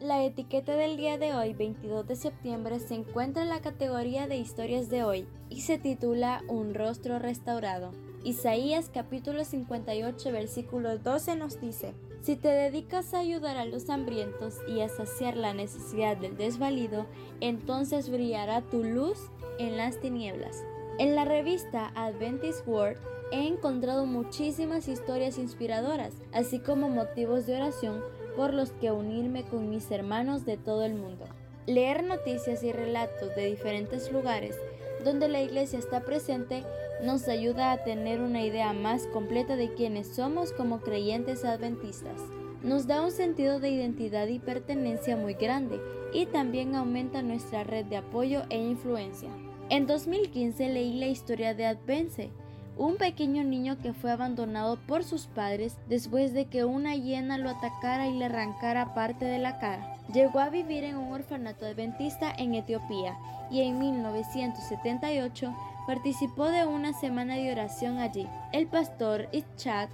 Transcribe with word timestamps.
La 0.00 0.24
etiqueta 0.24 0.76
del 0.76 0.96
día 0.96 1.18
de 1.18 1.34
hoy, 1.34 1.52
22 1.52 2.08
de 2.08 2.16
septiembre, 2.16 2.80
se 2.80 2.94
encuentra 2.94 3.42
en 3.42 3.50
la 3.50 3.60
categoría 3.60 4.26
de 4.26 4.38
historias 4.38 4.88
de 4.88 5.04
hoy 5.04 5.26
y 5.50 5.60
se 5.60 5.76
titula 5.76 6.42
Un 6.48 6.72
rostro 6.72 7.18
restaurado. 7.18 7.90
Isaías 8.24 8.90
capítulo 8.92 9.44
58 9.44 10.32
versículo 10.32 10.96
12 10.96 11.36
nos 11.36 11.60
dice, 11.60 11.92
Si 12.22 12.36
te 12.36 12.48
dedicas 12.48 13.12
a 13.12 13.18
ayudar 13.18 13.58
a 13.58 13.66
los 13.66 13.90
hambrientos 13.90 14.56
y 14.66 14.80
a 14.80 14.88
saciar 14.88 15.36
la 15.36 15.52
necesidad 15.52 16.16
del 16.16 16.34
desvalido, 16.34 17.04
entonces 17.42 18.08
brillará 18.08 18.62
tu 18.62 18.82
luz 18.82 19.18
en 19.58 19.76
las 19.76 20.00
tinieblas. 20.00 20.64
En 20.98 21.14
la 21.14 21.26
revista 21.26 21.92
Adventist 21.94 22.66
World 22.66 22.96
he 23.32 23.46
encontrado 23.46 24.06
muchísimas 24.06 24.88
historias 24.88 25.36
inspiradoras, 25.36 26.14
así 26.32 26.58
como 26.58 26.88
motivos 26.88 27.44
de 27.44 27.56
oración 27.56 28.02
por 28.36 28.54
los 28.54 28.72
que 28.72 28.90
unirme 28.90 29.44
con 29.44 29.68
mis 29.68 29.90
hermanos 29.90 30.44
de 30.44 30.56
todo 30.56 30.84
el 30.84 30.94
mundo. 30.94 31.26
Leer 31.66 32.04
noticias 32.04 32.62
y 32.62 32.72
relatos 32.72 33.34
de 33.36 33.46
diferentes 33.46 34.10
lugares 34.10 34.56
donde 35.04 35.28
la 35.28 35.40
iglesia 35.40 35.78
está 35.78 36.00
presente 36.00 36.62
nos 37.02 37.28
ayuda 37.28 37.72
a 37.72 37.84
tener 37.84 38.20
una 38.20 38.44
idea 38.44 38.72
más 38.72 39.06
completa 39.06 39.56
de 39.56 39.72
quiénes 39.72 40.08
somos 40.08 40.52
como 40.52 40.80
creyentes 40.80 41.44
adventistas. 41.44 42.20
Nos 42.62 42.86
da 42.86 43.02
un 43.02 43.10
sentido 43.10 43.58
de 43.58 43.70
identidad 43.70 44.26
y 44.26 44.38
pertenencia 44.38 45.16
muy 45.16 45.34
grande 45.34 45.80
y 46.12 46.26
también 46.26 46.74
aumenta 46.74 47.22
nuestra 47.22 47.64
red 47.64 47.86
de 47.86 47.96
apoyo 47.96 48.42
e 48.50 48.58
influencia. 48.58 49.30
En 49.70 49.86
2015 49.86 50.68
leí 50.68 50.98
la 50.98 51.06
historia 51.06 51.54
de 51.54 51.64
Advence, 51.64 52.30
un 52.76 52.96
pequeño 52.96 53.44
niño 53.44 53.76
que 53.82 53.92
fue 53.92 54.10
abandonado 54.10 54.78
por 54.86 55.04
sus 55.04 55.26
padres 55.26 55.76
después 55.88 56.32
de 56.32 56.46
que 56.46 56.64
una 56.64 56.94
hiena 56.94 57.38
lo 57.38 57.50
atacara 57.50 58.08
y 58.08 58.16
le 58.16 58.26
arrancara 58.26 58.94
parte 58.94 59.24
de 59.24 59.38
la 59.38 59.58
cara. 59.58 59.96
Llegó 60.12 60.40
a 60.40 60.50
vivir 60.50 60.84
en 60.84 60.96
un 60.96 61.12
orfanato 61.12 61.66
adventista 61.66 62.32
en 62.36 62.54
Etiopía 62.54 63.16
y 63.50 63.62
en 63.62 63.78
1978 63.78 65.54
participó 65.86 66.46
de 66.46 66.66
una 66.66 66.92
semana 66.92 67.34
de 67.34 67.52
oración 67.52 67.98
allí. 67.98 68.26
El 68.52 68.66
pastor 68.66 69.28
Itzchat, 69.32 69.90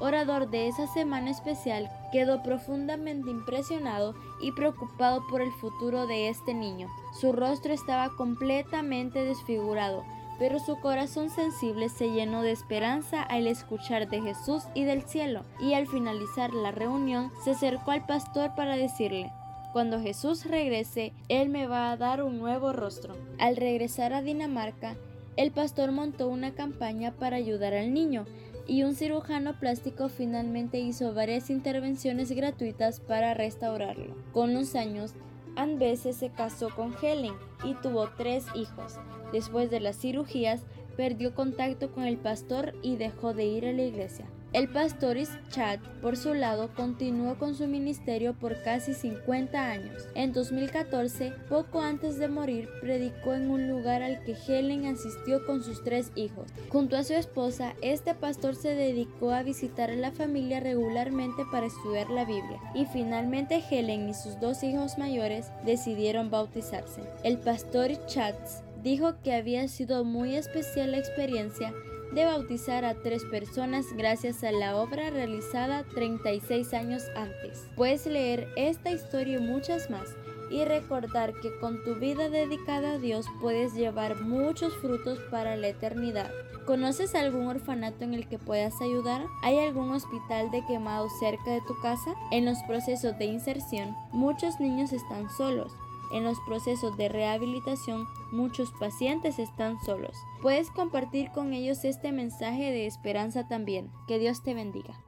orador 0.00 0.50
de 0.50 0.68
esa 0.68 0.86
semana 0.86 1.30
especial, 1.30 1.90
quedó 2.12 2.42
profundamente 2.42 3.30
impresionado 3.30 4.14
y 4.40 4.52
preocupado 4.52 5.26
por 5.28 5.40
el 5.40 5.50
futuro 5.52 6.06
de 6.06 6.28
este 6.28 6.54
niño. 6.54 6.88
Su 7.18 7.32
rostro 7.32 7.72
estaba 7.72 8.10
completamente 8.16 9.24
desfigurado 9.24 10.04
pero 10.38 10.58
su 10.58 10.78
corazón 10.80 11.30
sensible 11.30 11.88
se 11.88 12.10
llenó 12.10 12.42
de 12.42 12.52
esperanza 12.52 13.22
al 13.22 13.46
escuchar 13.46 14.08
de 14.08 14.20
Jesús 14.20 14.64
y 14.74 14.84
del 14.84 15.02
cielo, 15.02 15.42
y 15.60 15.74
al 15.74 15.86
finalizar 15.86 16.52
la 16.54 16.70
reunión 16.70 17.30
se 17.44 17.50
acercó 17.52 17.90
al 17.90 18.06
pastor 18.06 18.54
para 18.54 18.76
decirle, 18.76 19.32
cuando 19.72 20.00
Jesús 20.00 20.46
regrese, 20.46 21.12
Él 21.28 21.50
me 21.50 21.66
va 21.66 21.90
a 21.90 21.96
dar 21.96 22.22
un 22.22 22.38
nuevo 22.38 22.72
rostro. 22.72 23.16
Al 23.38 23.56
regresar 23.56 24.12
a 24.12 24.22
Dinamarca, 24.22 24.96
el 25.36 25.50
pastor 25.50 25.92
montó 25.92 26.28
una 26.28 26.54
campaña 26.54 27.12
para 27.12 27.36
ayudar 27.36 27.74
al 27.74 27.92
niño, 27.92 28.24
y 28.66 28.82
un 28.82 28.94
cirujano 28.94 29.58
plástico 29.58 30.08
finalmente 30.08 30.78
hizo 30.78 31.14
varias 31.14 31.48
intervenciones 31.48 32.30
gratuitas 32.32 33.00
para 33.00 33.34
restaurarlo. 33.34 34.14
Con 34.32 34.52
los 34.52 34.74
años, 34.74 35.14
Anbese 35.58 36.12
se 36.12 36.30
casó 36.30 36.70
con 36.70 36.94
Helen 37.02 37.34
y 37.64 37.74
tuvo 37.74 38.08
tres 38.16 38.46
hijos. 38.54 39.00
Después 39.32 39.72
de 39.72 39.80
las 39.80 39.98
cirugías, 39.98 40.62
perdió 40.96 41.34
contacto 41.34 41.90
con 41.90 42.04
el 42.04 42.16
pastor 42.16 42.74
y 42.80 42.94
dejó 42.94 43.34
de 43.34 43.46
ir 43.46 43.66
a 43.66 43.72
la 43.72 43.82
iglesia. 43.82 44.26
El 44.58 44.66
pastor 44.66 45.16
Chad, 45.50 45.78
por 46.02 46.16
su 46.16 46.34
lado, 46.34 46.70
continuó 46.74 47.38
con 47.38 47.54
su 47.54 47.68
ministerio 47.68 48.34
por 48.34 48.60
casi 48.64 48.92
50 48.92 49.70
años. 49.70 50.08
En 50.16 50.32
2014, 50.32 51.32
poco 51.48 51.80
antes 51.80 52.18
de 52.18 52.26
morir, 52.26 52.68
predicó 52.80 53.34
en 53.34 53.52
un 53.52 53.68
lugar 53.68 54.02
al 54.02 54.24
que 54.24 54.34
Helen 54.34 54.86
asistió 54.86 55.46
con 55.46 55.62
sus 55.62 55.84
tres 55.84 56.10
hijos. 56.16 56.48
Junto 56.70 56.96
a 56.96 57.04
su 57.04 57.14
esposa, 57.14 57.74
este 57.82 58.16
pastor 58.16 58.56
se 58.56 58.74
dedicó 58.74 59.30
a 59.30 59.44
visitar 59.44 59.92
a 59.92 59.94
la 59.94 60.10
familia 60.10 60.58
regularmente 60.58 61.44
para 61.52 61.66
estudiar 61.66 62.10
la 62.10 62.24
Biblia. 62.24 62.60
Y 62.74 62.84
finalmente 62.86 63.62
Helen 63.70 64.08
y 64.08 64.14
sus 64.14 64.40
dos 64.40 64.64
hijos 64.64 64.98
mayores 64.98 65.52
decidieron 65.64 66.32
bautizarse. 66.32 67.02
El 67.22 67.38
pastor 67.38 67.92
Chad 68.06 68.34
dijo 68.82 69.14
que 69.22 69.34
había 69.34 69.68
sido 69.68 70.02
muy 70.02 70.34
especial 70.34 70.90
la 70.90 70.98
experiencia 70.98 71.72
de 72.12 72.24
bautizar 72.24 72.84
a 72.84 72.94
tres 72.94 73.24
personas 73.24 73.86
gracias 73.96 74.42
a 74.44 74.52
la 74.52 74.76
obra 74.76 75.10
realizada 75.10 75.84
36 75.94 76.74
años 76.74 77.02
antes. 77.16 77.66
Puedes 77.76 78.06
leer 78.06 78.48
esta 78.56 78.90
historia 78.90 79.38
y 79.38 79.42
muchas 79.42 79.90
más 79.90 80.08
y 80.50 80.64
recordar 80.64 81.34
que 81.34 81.56
con 81.58 81.82
tu 81.84 81.96
vida 81.96 82.30
dedicada 82.30 82.92
a 82.92 82.98
Dios 82.98 83.26
puedes 83.40 83.74
llevar 83.74 84.20
muchos 84.22 84.74
frutos 84.76 85.18
para 85.30 85.56
la 85.56 85.68
eternidad. 85.68 86.30
¿Conoces 86.66 87.14
algún 87.14 87.46
orfanato 87.46 88.04
en 88.04 88.14
el 88.14 88.28
que 88.28 88.38
puedas 88.38 88.74
ayudar? 88.82 89.26
¿Hay 89.42 89.58
algún 89.58 89.90
hospital 89.90 90.50
de 90.50 90.64
quemado 90.66 91.08
cerca 91.18 91.50
de 91.50 91.62
tu 91.62 91.78
casa? 91.80 92.14
En 92.30 92.44
los 92.44 92.58
procesos 92.66 93.18
de 93.18 93.24
inserción, 93.24 93.96
muchos 94.12 94.60
niños 94.60 94.92
están 94.92 95.30
solos 95.30 95.72
en 96.12 96.24
los 96.24 96.38
procesos 96.46 96.96
de 96.96 97.08
rehabilitación, 97.08 98.06
muchos 98.30 98.72
pacientes 98.78 99.38
están 99.38 99.80
solos. 99.80 100.16
Puedes 100.42 100.70
compartir 100.70 101.30
con 101.32 101.52
ellos 101.52 101.84
este 101.84 102.12
mensaje 102.12 102.70
de 102.72 102.86
esperanza 102.86 103.48
también. 103.48 103.90
Que 104.06 104.18
Dios 104.18 104.42
te 104.42 104.54
bendiga. 104.54 105.07